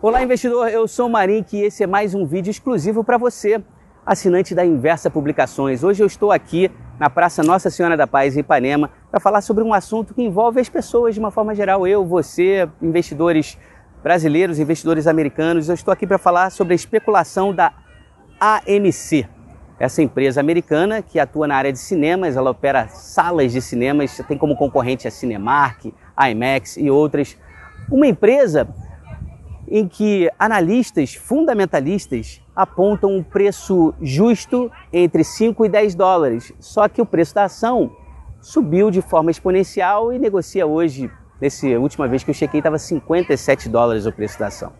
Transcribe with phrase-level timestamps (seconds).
[0.00, 0.68] Olá, investidor.
[0.68, 3.60] Eu sou o Marim e esse é mais um vídeo exclusivo para você,
[4.06, 5.82] assinante da Inversa Publicações.
[5.82, 9.64] Hoje eu estou aqui na Praça Nossa Senhora da Paz, em Ipanema, para falar sobre
[9.64, 11.84] um assunto que envolve as pessoas de uma forma geral.
[11.84, 13.58] Eu, você, investidores
[14.00, 15.68] brasileiros, investidores americanos.
[15.68, 17.72] Eu estou aqui para falar sobre a especulação da
[18.38, 19.26] AMC.
[19.80, 24.38] Essa empresa americana que atua na área de cinemas, ela opera salas de cinemas, tem
[24.38, 27.36] como concorrente a Cinemark, IMAX e outras.
[27.90, 28.68] Uma empresa
[29.70, 36.52] em que analistas fundamentalistas apontam um preço justo entre 5 e 10 dólares.
[36.58, 37.92] Só que o preço da ação
[38.40, 41.10] subiu de forma exponencial e negocia hoje,
[41.40, 44.72] nessa última vez que eu chequei, estava 57 dólares o preço da ação.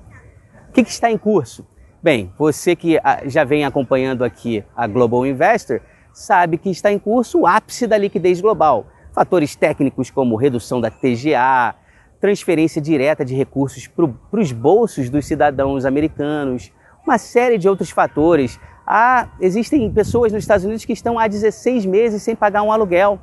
[0.69, 1.66] O que, que está em curso?
[2.02, 5.80] Bem, você que ah, já vem acompanhando aqui a Global Investor
[6.12, 8.86] sabe que está em curso o ápice da liquidez global.
[9.12, 11.75] Fatores técnicos como redução da TGA,
[12.21, 16.73] transferência direta de recursos para os bolsos dos cidadãos americanos,
[17.05, 18.59] uma série de outros fatores.
[18.87, 23.19] Há, existem pessoas nos Estados Unidos que estão há 16 meses sem pagar um aluguel.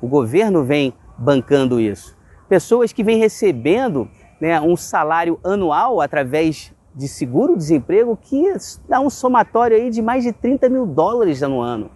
[0.00, 2.16] O governo vem bancando isso.
[2.48, 4.08] Pessoas que vêm recebendo
[4.40, 8.52] né, um salário anual através de seguro-desemprego que
[8.88, 11.90] dá um somatório aí de mais de 30 mil dólares no ano.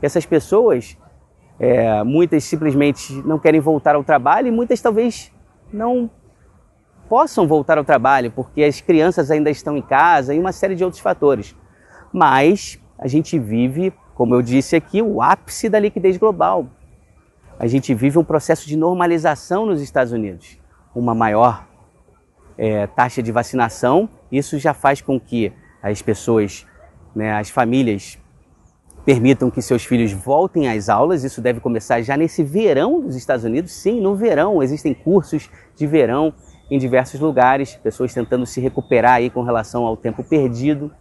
[0.00, 0.96] Essas pessoas,
[1.58, 5.32] é, muitas simplesmente não querem voltar ao trabalho e muitas talvez
[5.72, 6.10] não
[7.08, 10.84] possam voltar ao trabalho porque as crianças ainda estão em casa e uma série de
[10.84, 11.56] outros fatores.
[12.12, 16.66] Mas a gente vive, como eu disse aqui, o ápice da liquidez global.
[17.58, 20.58] A gente vive um processo de normalização nos Estados Unidos,
[20.94, 21.66] uma maior
[22.56, 24.08] é, taxa de vacinação.
[24.30, 25.52] Isso já faz com que
[25.82, 26.66] as pessoas,
[27.14, 28.18] né, as famílias
[29.08, 31.24] permitam que seus filhos voltem às aulas.
[31.24, 33.72] Isso deve começar já nesse verão dos Estados Unidos.
[33.72, 36.30] Sim, no verão existem cursos de verão
[36.70, 40.92] em diversos lugares, pessoas tentando se recuperar aí com relação ao tempo perdido.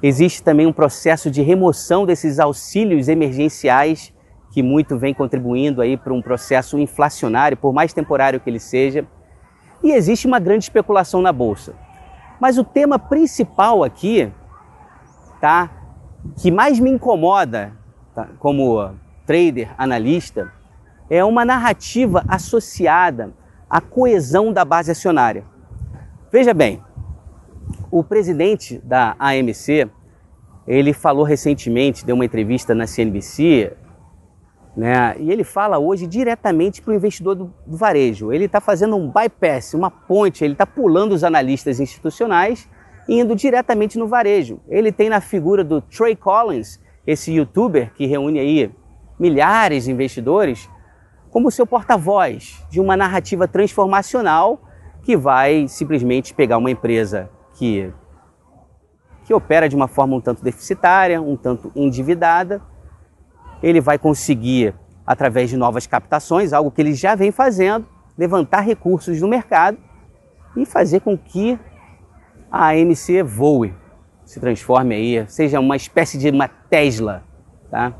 [0.00, 4.14] Existe também um processo de remoção desses auxílios emergenciais
[4.52, 9.04] que muito vem contribuindo aí para um processo inflacionário, por mais temporário que ele seja.
[9.82, 11.74] E existe uma grande especulação na bolsa.
[12.40, 14.30] Mas o tema principal aqui,
[15.40, 15.81] tá,
[16.36, 17.72] que mais me incomoda
[18.14, 18.90] tá, como
[19.26, 20.52] trader, analista,
[21.10, 23.32] é uma narrativa associada
[23.68, 25.44] à coesão da base acionária.
[26.30, 26.82] Veja bem,
[27.90, 29.90] o presidente da AMC,
[30.66, 33.76] ele falou recentemente, deu uma entrevista na CNBC,
[34.74, 38.32] né, e ele fala hoje diretamente para o investidor do, do varejo.
[38.32, 42.66] Ele está fazendo um bypass, uma ponte, ele está pulando os analistas institucionais
[43.08, 44.60] indo diretamente no varejo.
[44.68, 48.70] Ele tem na figura do Trey Collins, esse youtuber que reúne aí
[49.18, 50.68] milhares de investidores,
[51.30, 54.60] como seu porta-voz de uma narrativa transformacional
[55.02, 57.92] que vai simplesmente pegar uma empresa que,
[59.24, 62.62] que opera de uma forma um tanto deficitária, um tanto endividada.
[63.62, 64.74] Ele vai conseguir,
[65.06, 67.86] através de novas captações, algo que ele já vem fazendo,
[68.16, 69.78] levantar recursos no mercado
[70.56, 71.58] e fazer com que
[72.52, 73.74] a AMC voe,
[74.26, 77.24] se transforme aí, seja uma espécie de uma Tesla,
[77.70, 77.94] tá?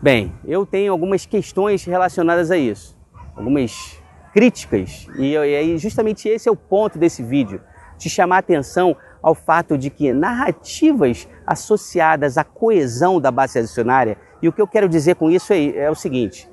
[0.00, 2.96] Bem, eu tenho algumas questões relacionadas a isso,
[3.34, 4.00] algumas
[4.32, 7.60] críticas, e, aí justamente esse é o ponto desse vídeo,
[7.98, 14.16] te chamar a atenção ao fato de que narrativas associadas à coesão da base acionária,
[14.40, 16.48] e o que eu quero dizer com isso é, é o seguinte,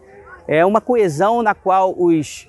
[0.47, 2.47] é uma coesão na qual os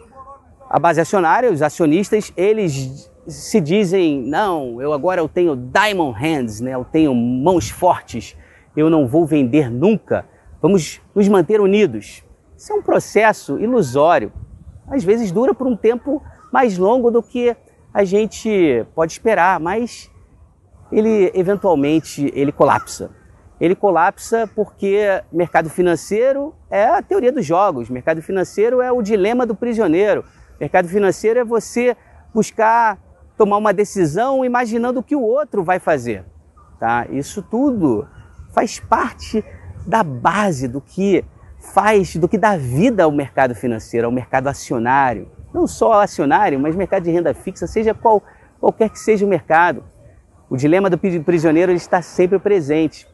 [0.70, 6.60] a base acionária, os acionistas, eles se dizem, não, eu agora eu tenho diamond hands,
[6.60, 6.74] né?
[6.74, 8.36] eu tenho mãos fortes,
[8.76, 10.24] eu não vou vender nunca,
[10.60, 12.24] vamos nos manter unidos.
[12.56, 14.32] Isso é um processo ilusório.
[14.88, 16.22] Às vezes dura por um tempo
[16.52, 17.56] mais longo do que
[17.92, 20.10] a gente pode esperar, mas
[20.90, 23.10] ele eventualmente ele colapsa.
[23.60, 29.46] Ele colapsa porque mercado financeiro é a teoria dos jogos, mercado financeiro é o dilema
[29.46, 30.24] do prisioneiro.
[30.60, 31.96] Mercado financeiro é você
[32.34, 32.98] buscar
[33.42, 36.24] tomar uma decisão imaginando o que o outro vai fazer.
[36.78, 37.08] Tá?
[37.10, 38.06] Isso tudo
[38.54, 39.44] faz parte
[39.84, 41.24] da base do que
[41.58, 45.28] faz, do que dá vida ao mercado financeiro, ao mercado acionário.
[45.52, 48.22] Não só acionário, mas mercado de renda fixa, seja qual,
[48.60, 49.82] qualquer que seja o mercado.
[50.48, 53.08] O dilema do prisioneiro está sempre presente.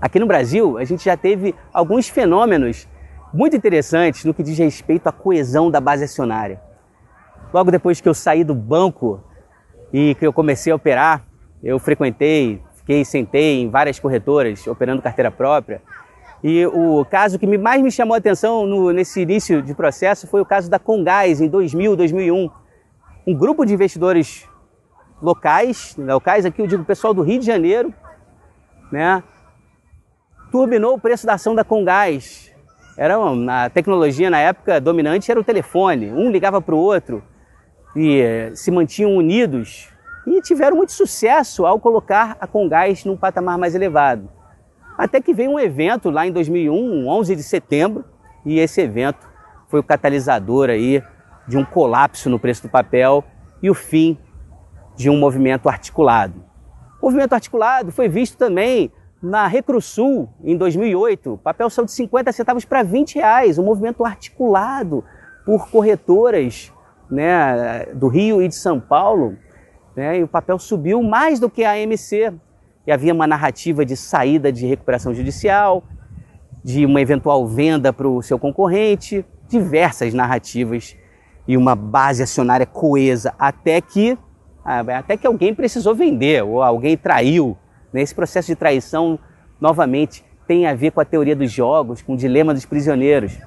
[0.00, 2.88] Aqui no Brasil, a gente já teve alguns fenômenos
[3.34, 6.66] muito interessantes no que diz respeito à coesão da base acionária.
[7.52, 9.22] Logo depois que eu saí do banco
[9.92, 11.24] e que eu comecei a operar,
[11.62, 15.82] eu frequentei, fiquei, sentei em várias corretoras operando carteira própria.
[16.44, 20.40] E o caso que mais me chamou a atenção no, nesse início de processo foi
[20.40, 22.50] o caso da Congás em 2000, 2001.
[23.26, 24.46] um grupo de investidores
[25.20, 27.92] locais, locais aqui eu digo pessoal do Rio de Janeiro,
[28.92, 29.22] né?
[30.52, 32.52] Turbinou o preço da ação da Congás.
[32.96, 37.22] Era uma, a tecnologia na época dominante era o telefone, um ligava para o outro
[37.94, 39.88] e eh, se mantinham unidos
[40.26, 44.28] e tiveram muito sucesso ao colocar a Congás num patamar mais elevado.
[44.96, 48.04] Até que veio um evento lá em 2001, 11 de setembro,
[48.44, 49.28] e esse evento
[49.68, 51.02] foi o catalisador aí
[51.46, 53.24] de um colapso no preço do papel
[53.62, 54.18] e o fim
[54.96, 56.44] de um movimento articulado.
[57.00, 58.90] O movimento articulado foi visto também
[59.22, 61.34] na Recrusul em 2008.
[61.34, 63.58] O papel saiu de 50 centavos para 20 reais.
[63.58, 65.04] Um movimento articulado
[65.44, 66.72] por corretoras
[67.10, 69.36] né, do Rio e de São Paulo.
[69.96, 72.32] Né, e o papel subiu mais do que a AMC.
[72.86, 75.84] E havia uma narrativa de saída de recuperação judicial,
[76.64, 80.96] de uma eventual venda para o seu concorrente, diversas narrativas
[81.46, 84.18] e uma base acionária coesa, até que,
[84.64, 87.56] ah, até que alguém precisou vender ou alguém traiu.
[87.92, 88.02] Né?
[88.02, 89.18] Esse processo de traição,
[89.60, 93.38] novamente, tem a ver com a teoria dos jogos, com o dilema dos prisioneiros.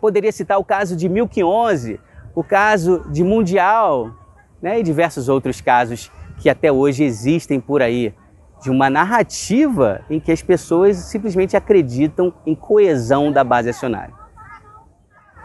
[0.00, 2.00] Poderia citar o caso de Milk 11,
[2.36, 4.14] o caso de Mundial
[4.60, 4.78] né?
[4.78, 8.14] e diversos outros casos que até hoje existem por aí
[8.62, 14.14] de uma narrativa em que as pessoas simplesmente acreditam em coesão da base acionária.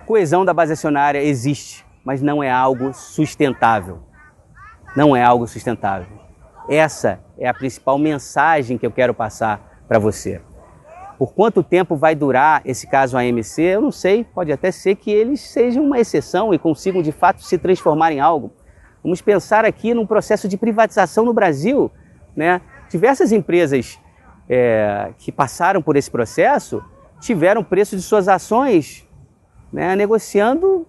[0.06, 4.00] Coesão da base acionária existe, mas não é algo sustentável.
[4.94, 6.20] Não é algo sustentável.
[6.70, 10.42] Essa é a principal mensagem que eu quero passar para você.
[11.22, 15.12] Por quanto tempo vai durar esse caso AMC, eu não sei, pode até ser que
[15.12, 18.52] eles sejam uma exceção e consigam de fato se transformar em algo.
[19.04, 21.92] Vamos pensar aqui num processo de privatização no Brasil,
[22.36, 22.60] né?
[22.90, 24.00] Diversas empresas
[24.50, 26.84] é, que passaram por esse processo
[27.20, 29.08] tiveram preço de suas ações
[29.72, 30.88] né, negociando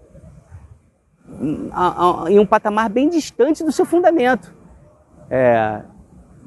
[2.31, 4.51] em um patamar bem distante do seu fundamento.
[5.29, 5.83] É,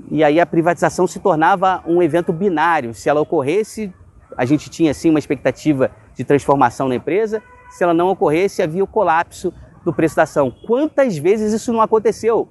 [0.09, 2.93] e aí a privatização se tornava um evento binário.
[2.93, 3.93] Se ela ocorresse,
[4.37, 7.41] a gente tinha sim uma expectativa de transformação na empresa.
[7.69, 9.53] Se ela não ocorresse, havia o colapso
[9.83, 10.51] do preço da ação.
[10.65, 12.49] Quantas vezes isso não aconteceu?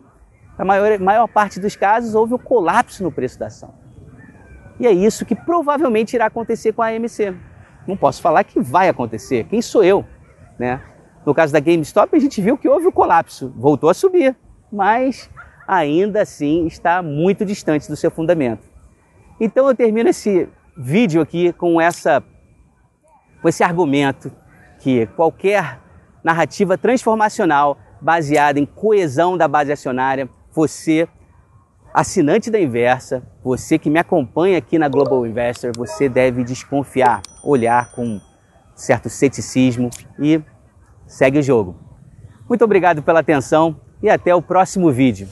[0.58, 3.74] Na maior, maior parte dos casos, houve o colapso no preço da ação.
[4.78, 7.34] E é isso que provavelmente irá acontecer com a AMC.
[7.86, 9.44] Não posso falar que vai acontecer.
[9.44, 10.04] Quem sou eu?
[10.58, 10.80] Né?
[11.24, 13.52] No caso da GameStop, a gente viu que houve o colapso.
[13.56, 14.36] Voltou a subir,
[14.72, 15.30] mas
[15.66, 18.68] ainda assim está muito distante do seu fundamento.
[19.40, 22.22] Então eu termino esse vídeo aqui com, essa,
[23.40, 24.30] com esse argumento
[24.78, 25.80] que qualquer
[26.22, 31.08] narrativa transformacional baseada em coesão da base acionária você,
[31.92, 37.90] assinante da Inversa, você que me acompanha aqui na Global Investor, você deve desconfiar, olhar
[37.92, 38.20] com
[38.74, 40.40] certo ceticismo e
[41.06, 41.76] segue o jogo.
[42.48, 45.28] Muito obrigado pela atenção e até o próximo vídeo.